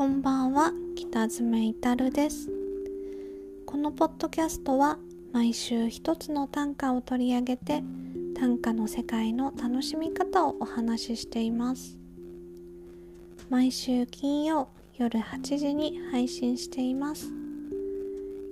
[0.00, 0.72] こんばんは。
[0.96, 2.50] 北爪いたるです。
[3.66, 4.98] このポッドキャストは
[5.30, 7.82] 毎週一つの短歌を取り上げて
[8.34, 11.98] 短歌の世界の楽しみ方をお話ししています。
[13.50, 17.30] 毎週金曜夜8時に配信しています。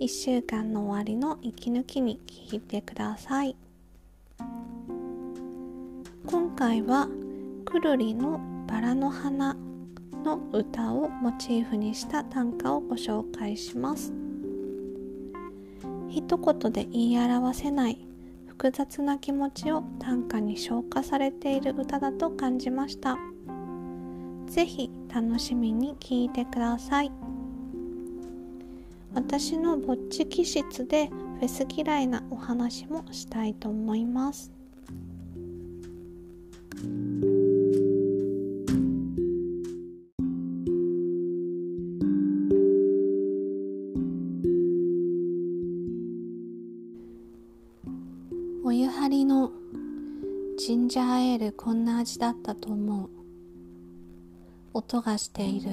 [0.03, 3.57] 1週間の終わりの息抜きに聞いてください。
[6.27, 7.09] 今回は
[7.65, 9.57] くるりのバラの花
[10.29, 14.13] の歌をモチーフにした短歌をご紹介します。
[16.11, 18.07] 一言で言い表せない
[18.47, 23.17] 複雑な気持ちを短歌に消化されている歌だと感じました。
[24.49, 27.13] 是非楽しみに聴いてください。
[29.15, 34.58] 私のぼっち気質でフェス嫌いなお話もしたいと思います。
[51.39, 53.11] ンジャーエールこんな味だったと思う。
[54.75, 55.71] 音がしている。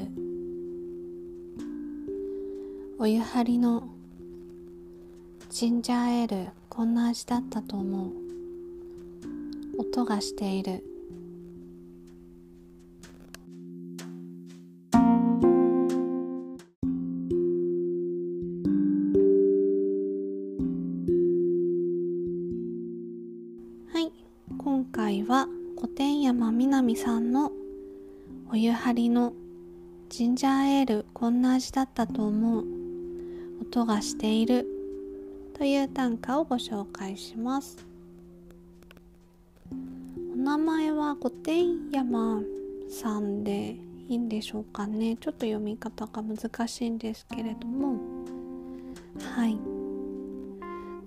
[3.00, 3.90] お湯張りの
[5.50, 8.12] ジンジャーエールこんな味だったと思う。
[9.80, 10.84] 音がしている。
[28.52, 29.34] お湯張りの
[30.08, 32.64] ジンジャーエールこんな味だったと思う。
[33.62, 34.68] 音がしている。
[35.58, 37.86] という短歌をご紹介します。
[40.34, 42.44] お名前は古典山
[42.88, 45.18] さんでいいんでしょうかね。
[45.18, 48.00] ちょっと読み方が難しいんですけれども。
[49.36, 49.58] はい。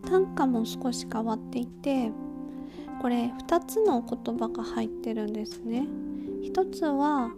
[0.08, 2.10] 短歌も少し変わっていて
[3.00, 5.86] これ2つの言葉が入ってるんですね。
[6.42, 7.30] 一つは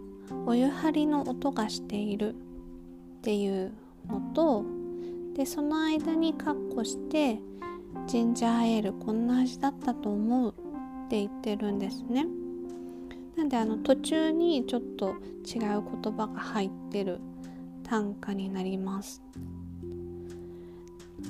[0.45, 3.73] お湯張りの音がしているっていう
[4.07, 4.65] のと
[5.35, 7.39] でその間にカッコして
[8.07, 10.53] ジンジャーエールこんな味だったと思う
[11.05, 12.25] って言ってるんですね。
[13.35, 17.19] なんであの途中にちょっと違う言葉が入ってる
[17.83, 19.21] 短歌になります。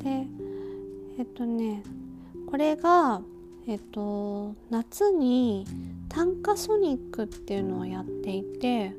[0.03, 0.27] で
[1.17, 1.83] えっとね
[2.47, 3.21] これが
[3.67, 5.65] えっと夏に
[6.13, 8.93] 短歌ソニックっていうのをやっていて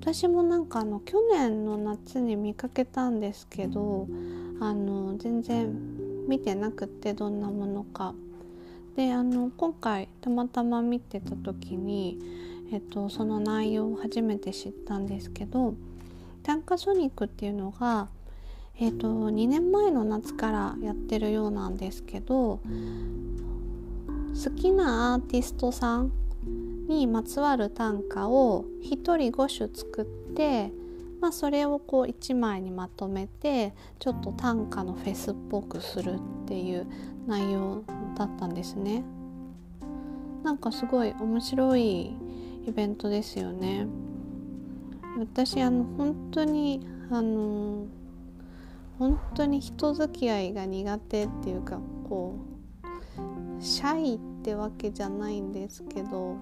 [0.00, 4.06] 私もなんかあの去年の夏に見かけたんですけど
[4.60, 5.74] あの全然
[6.28, 8.14] 見てなくってどんなものか。
[8.96, 12.18] であの今回たまたま見てた時に、
[12.70, 15.74] えっと、その内容を初めて知ったんですけど
[16.44, 18.08] 短歌ソニックっていうのが、
[18.78, 22.60] えっと、2年前の夏からやってるようなんですけど
[24.44, 26.12] 好きなアーティストさん
[26.88, 30.70] にまつわる短歌を1人5首作って、
[31.20, 36.86] まあ、それをこう1枚にまとめてちょっと短歌のフェスっぽくするっていう
[37.26, 37.82] 内容
[38.16, 39.04] だったんですね。
[40.42, 42.14] なんかすごい面白い
[42.66, 43.86] イベントですよね。
[45.18, 47.86] 私あの本当にあの
[48.98, 51.78] 本当に人付き合いが苦手っていうか
[52.08, 52.36] こ
[53.58, 56.36] うシャイってわけじゃないんですけど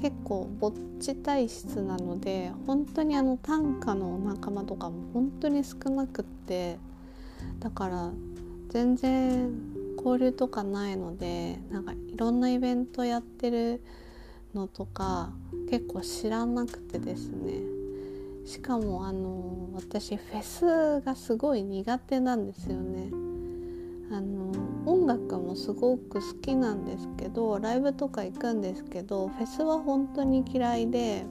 [0.00, 6.78] 結構ぼっち体質なので本当にあの短歌の仲間とかも本当に少なくって
[7.58, 8.10] だから
[8.68, 9.50] 全然
[9.96, 13.82] 交流とかないのでなんかいろんなイベントやってる
[14.54, 15.30] のとか
[15.68, 17.60] 結構知らなくてですね
[18.46, 23.27] しかもあの私フェスがすごい苦手なんですよね。
[24.10, 24.52] あの
[24.86, 31.26] 音楽もすごく好きなんですけどライブとか行くんですけどフェスは本当に嫌いで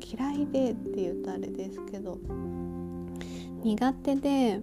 [0.00, 2.18] 嫌いでって言うとあれですけど
[3.62, 4.60] 苦手で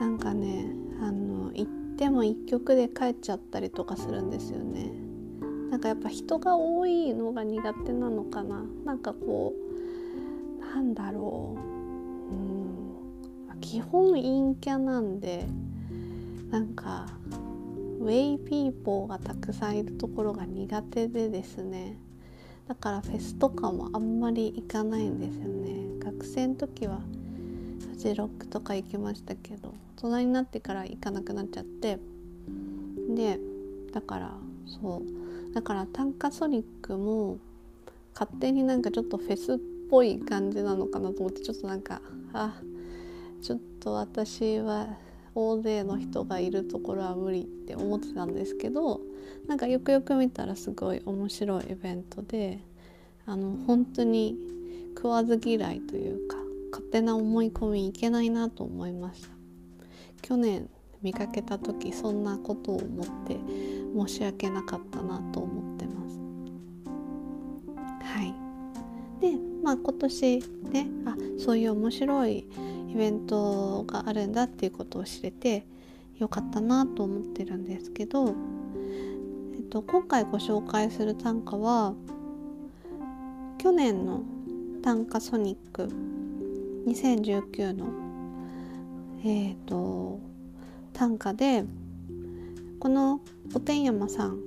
[0.00, 0.66] なんかね
[1.00, 4.90] あの行っても1曲で帰っちゃったりとかするんですよね。
[5.70, 8.64] なんかやっぱ人が多いのが苦手なのかな。
[8.84, 9.54] なんかこ
[10.60, 11.56] うなんだろ
[12.30, 15.46] う、うん、基本陰キャなんで
[16.50, 17.06] なんか
[18.00, 21.98] ウェイピーポーがたくさんいるところが苦手でですね。
[22.66, 25.86] だからフェスとかもあんまり行かないんですよね。
[26.00, 27.00] 学生の時は
[27.90, 31.98] フジロックとか行きましたけど大人になってから行かなくなっちゃって。
[33.10, 33.40] で
[33.92, 34.34] だから
[34.80, 35.02] そ
[35.50, 35.54] う。
[35.54, 37.38] だから短歌ソニックも
[38.14, 39.58] 勝手になんかちょっとフェスっ
[39.90, 42.00] ぽい感じなのかなと思ってちょっとなんか
[42.32, 42.60] あ
[43.40, 44.88] ちょっと私は
[45.40, 49.00] 大勢の人がいるところは無理って思ってたんですけど
[49.46, 52.58] なんかよくよく見たらすごい面白いイベントで
[53.24, 54.36] あの本当に
[54.96, 56.36] 食わず嫌いというか
[56.72, 59.28] 勝手な思い込みいけないなと思いました。
[60.22, 60.68] 去年
[61.02, 63.36] 見かけた時そんなことを思って
[63.96, 66.18] 申し訳なかったなと思ってます。
[68.02, 68.34] はい。
[69.20, 70.38] でまあ今年
[70.70, 72.44] ねあそういう面白い
[72.88, 75.66] イベントがあるんだっていうことを知れて
[76.18, 78.34] よかったなと思ってるんですけど、
[79.56, 81.94] えっと、今回ご紹介する短歌は
[83.58, 84.22] 去年の
[84.82, 85.88] 短歌ソニック
[86.86, 87.86] 2019の
[89.24, 90.20] えっ、ー、と
[90.92, 91.64] 短歌で
[92.80, 93.20] この
[93.54, 94.40] お天山さん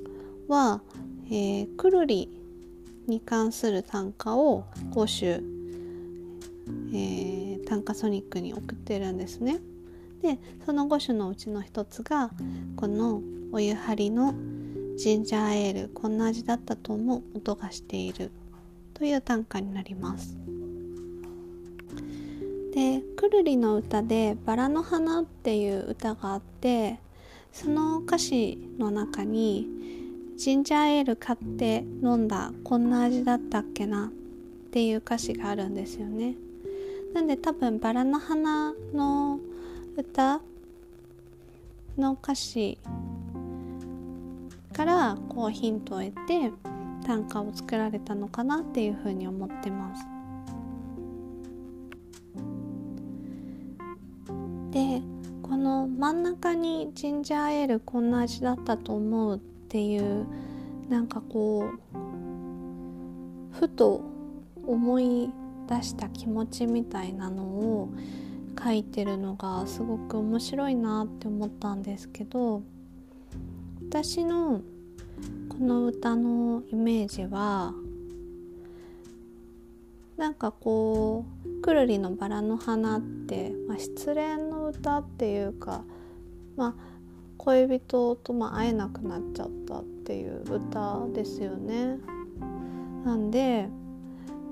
[0.48, 0.82] は、
[1.28, 2.30] えー、くるり
[3.08, 5.40] に関する短歌を5
[6.92, 9.62] 首、えー、短歌ソニックに送ってるんですね。
[10.22, 12.30] でその5種のうちの一つが
[12.76, 13.22] この
[13.54, 14.36] お湯張りの
[14.98, 18.30] ジンジャーエールこんな味だったと思う音がしている
[18.94, 20.36] という短歌になります。
[22.74, 27.00] でくるりの歌で「バラの花」っていう歌があって
[27.54, 29.70] その歌詞の中に
[30.36, 34.12] 「ジンジャーエール買って飲んだこんな味だったっけな」っ
[34.72, 36.36] ていう歌詞があるんですよね。
[37.14, 39.40] なんで多分「バラの花」の
[39.98, 40.42] 歌
[41.98, 42.78] の歌詞
[44.74, 46.52] からこうヒントを得て
[47.06, 50.06] 短歌を作られたのかなっていうふうに思ってます。
[54.72, 55.02] で
[55.42, 60.26] この真ん中にジンジャーエールこんな味だったと思うっていう
[60.88, 61.92] なんかこう
[63.52, 64.02] ふと
[64.66, 65.30] 思い
[65.72, 67.90] 出した気持ちみたいなのを
[68.62, 72.62] 書いてるのがすごく面白いなって思ったんですけど
[73.90, 74.62] 私の
[75.48, 77.74] この歌のイメージは
[80.18, 85.84] なんかこうくるりのバラの花って、まあ、失恋の歌っていうか、
[86.58, 86.84] まあ、
[87.38, 91.98] 恋人とま会えなくなっちゃったっていう歌ですよね。
[93.06, 93.68] なんで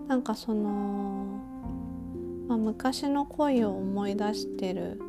[0.10, 1.40] なんかその、
[2.48, 5.00] まあ、昔の恋を思い出してる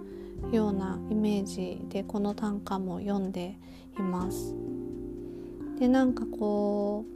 [0.53, 3.57] ようなイメージでこの短歌も読んで
[3.99, 4.55] います。
[5.79, 7.07] でなんかこ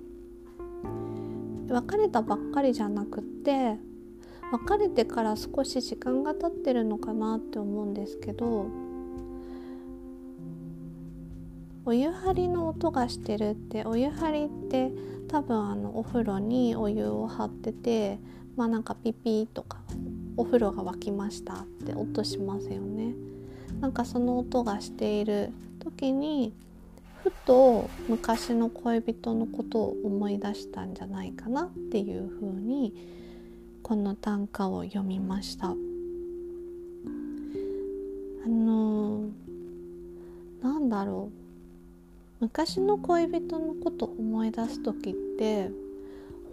[1.69, 3.77] う別れたばっかりじゃなくって
[4.51, 8.67] 別れてから少し時間が経ってるのかなって思うんですけど
[11.85, 14.91] お湯張りの音がしてるってお湯張りって
[15.35, 18.21] 多分あのお風呂にお湯を張ってて
[18.55, 19.81] まあなんかピピーとか
[20.37, 23.17] お風呂が沸きましたって音しますよね。
[23.81, 25.51] なんかその音がしている
[25.81, 26.53] 時に
[27.25, 32.95] ふと昔の恋人のことを思い出したんじゃないかなっていうふうに
[33.83, 35.67] この短歌を読みました。
[35.67, 35.75] あ
[38.49, 39.31] の
[40.63, 41.44] なんだろう
[42.45, 45.71] 昔の恋人のこと思い出す時って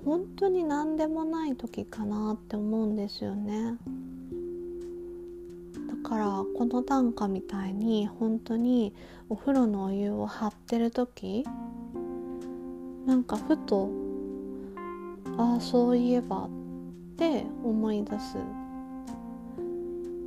[0.05, 3.75] 本当に何でもない時かなって思うんですよね
[6.01, 6.09] だ。
[6.09, 8.93] からこの短歌みたいに本当に
[9.27, 11.43] お風呂のお湯を張ってる時
[13.05, 13.89] なんかふと
[15.37, 16.49] ああそういえばっ
[17.17, 18.37] て思い出す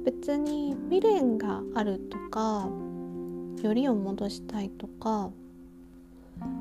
[0.05, 2.69] 別に未練があるとか
[3.63, 5.31] よりを戻したいとか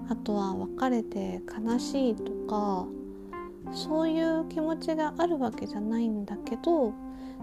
[0.10, 2.86] あとは別れて悲しいとか
[3.74, 6.94] そういう気持ちがあるわけじゃないんだけど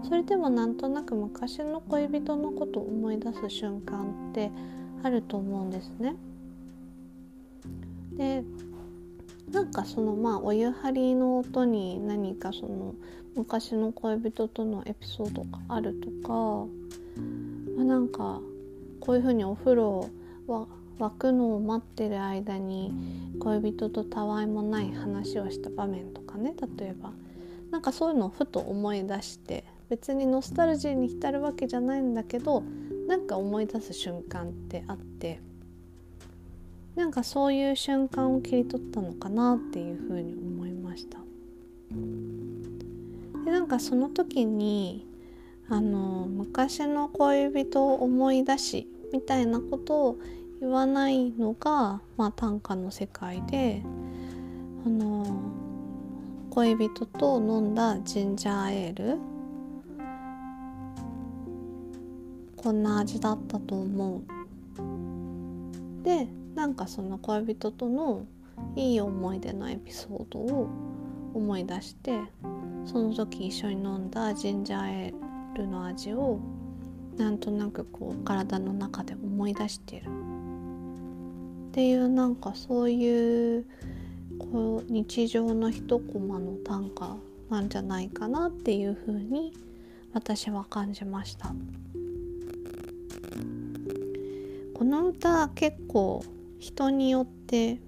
[0.03, 4.51] それでもなんとなく昔の恋人のことを思い出す瞬間って
[5.03, 6.15] あると思うんですね。
[8.17, 8.43] で
[9.51, 12.95] なんかそのまあお湯張りの音に何かその
[13.35, 16.67] 昔の恋人とのエピソードがあるとか、
[17.75, 18.41] まあ、なんか
[18.99, 20.09] こういうふうにお風呂
[20.47, 20.67] は
[21.01, 22.93] 沸くのを待ってる間に
[23.39, 27.11] 恋人とたわいもない話をした場面とかね例えば。
[27.71, 32.63] なんかそういうのをふと思い出して別にノスタルジーに浸るわけじゃないんだけど
[33.07, 35.39] なんか思い出す瞬間ってあって
[36.95, 41.19] なんかそういう瞬間を切り取ったのかなっていうふうに思いました。
[43.45, 45.07] でなんかその時に
[45.69, 50.17] あの昔の恋人を思い出しみたいなことを
[50.61, 53.81] 言わないのが、まあ、短歌の世界で
[54.85, 55.25] あの
[56.51, 59.19] 恋人と飲んだジンジャーエール。
[62.57, 64.21] こんな味だったと思う。
[66.03, 68.27] でなんかその恋人との
[68.75, 70.67] いい思い出のエピソードを
[71.33, 72.19] 思い出して
[72.85, 76.39] その時一緒に飲んだジンジャーエールの味を
[77.17, 80.20] なんとなくこう体の中で思い出してる。
[81.71, 83.65] っていうなんかそういう
[84.37, 87.15] こう日常の一コマの短歌
[87.49, 89.53] なんじゃないかなっていうふうに
[90.13, 91.53] 私は感じました。
[94.73, 96.25] この歌結構
[96.59, 97.79] 人によって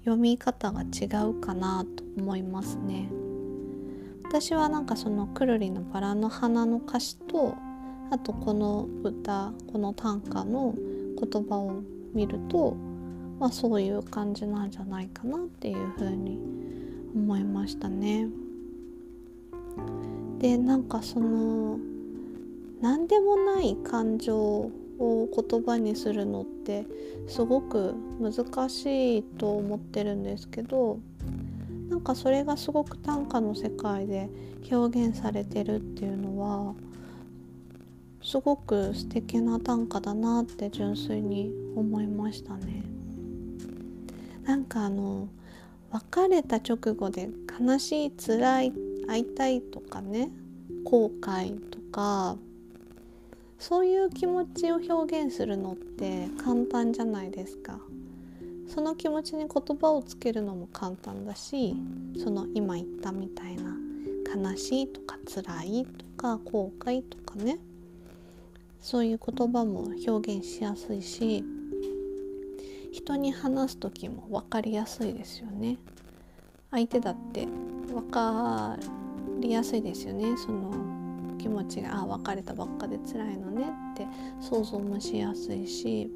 [0.00, 3.08] 読み方が違うかなと思いますね。
[4.24, 7.54] 私はなんかそのくるりのバラの花の歌詞と
[8.10, 10.74] あとこの歌この短歌の
[11.22, 12.87] 言葉を見ると
[13.38, 16.38] まあそういう感じなんじゃないかなっていうふうに
[17.14, 18.28] 思いましたね。
[20.38, 21.78] でなんかその
[22.80, 26.86] 何でもない感情を言葉にするのって
[27.26, 30.98] すごく難しいと思ってるんですけど
[31.88, 34.28] なんかそれがすごく短歌の世界で
[34.70, 36.74] 表現されてるっていうのは
[38.22, 42.87] すごく素敵な短歌だなって純粋に思いましたね。
[44.48, 45.28] なんかあの
[45.90, 47.28] 別れた直後で
[47.60, 48.72] 悲しい辛い
[49.06, 50.30] 会いたいとかね
[50.84, 52.38] 後悔とか
[53.58, 57.78] そういう気持ちを表現するのって簡単じゃないですか。
[58.68, 61.74] その気持ちに言葉をつけるのも簡単だし
[62.22, 63.74] その今言ったみたいな
[64.34, 67.58] 悲しいとか辛いとか後悔とかね
[68.82, 71.42] そういう言葉も表現しやすいし
[72.98, 75.78] 人に話す時も分かりやすいですよね。
[76.70, 78.76] 相手だって分か
[79.40, 80.36] りやすいですよね。
[80.36, 80.72] その
[81.38, 84.06] 気持ちがあ別れたばっかで辛いのねって
[84.40, 86.10] 想像もしやすいし。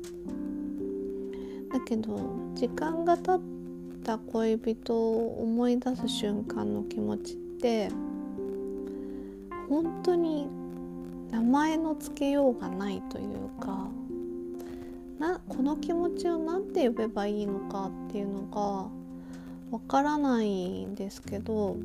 [1.73, 2.17] だけど
[2.55, 3.41] 時間が経っ
[4.05, 7.89] た恋人を思い出す瞬間の気持ちって
[9.69, 10.49] 本当に
[11.31, 13.89] 名前の付けようがないというか
[15.23, 18.91] なこの気持ちを何て呼べばいいのかっていうのが
[19.71, 21.76] わからないんですけど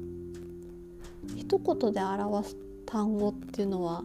[1.35, 4.03] 一言で表す単語っていうのは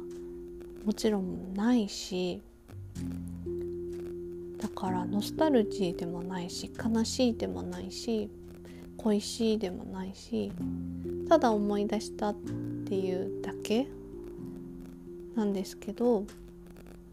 [0.85, 2.43] もちろんないし
[4.59, 8.29] だからノスタルジーでもないし悲しいでもないし
[8.99, 10.53] 恋しいでもないし
[11.27, 12.35] ただ思い出したっ
[12.87, 13.89] ていうだけ
[15.35, 16.27] なんですけど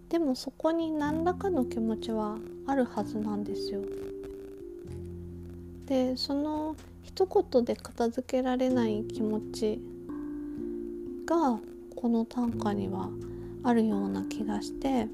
[0.10, 3.82] でもそこに何らかの気持ちはあるはずなんですよ。
[5.86, 9.80] でその一言で片付けられない気持ち
[11.26, 11.60] が
[11.96, 13.10] この短歌には
[13.64, 15.08] あるような気がして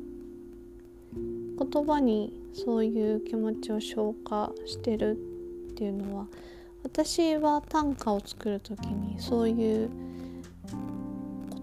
[1.14, 5.18] 言葉にそういう気持ちを消化してる
[5.72, 6.28] っていうのは
[6.84, 9.90] 私は短歌を作る時にそういう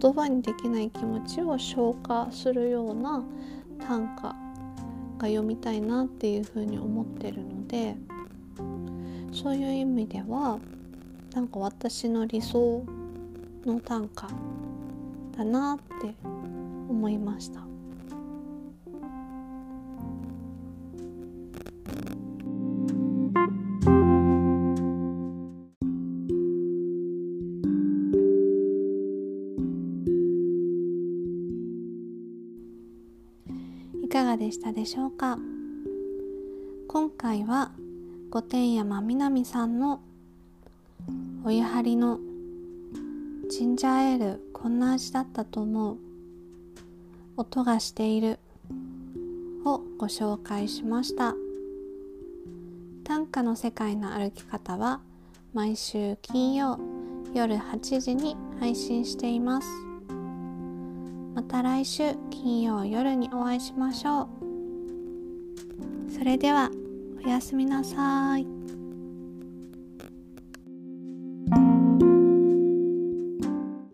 [0.02, 3.22] 言葉にできない気持ちを消化するような
[3.86, 4.34] 短歌が
[5.28, 7.94] 読みたいなっていうふうに思ってるので
[9.32, 10.58] そういう意味では
[11.34, 12.84] なんか私の理想
[13.64, 14.26] の短歌
[15.38, 17.71] だなって思いました。
[34.32, 35.38] がでしたでしょうか？
[36.88, 37.70] 今回は
[38.30, 40.00] 御殿山みなみさんの
[41.44, 42.18] お湯張りの
[43.50, 45.98] ジンジャーエールこんな味だったと思う
[47.36, 48.38] 音がしている
[49.66, 51.34] をご紹介しました。
[53.04, 55.00] 短歌の世界の歩き方は
[55.52, 56.78] 毎週金曜
[57.34, 59.68] 夜8時に配信しています。
[61.42, 64.28] また来週金曜夜にお会いしましょう
[66.08, 66.70] それでは
[67.24, 68.51] おやすみなさい。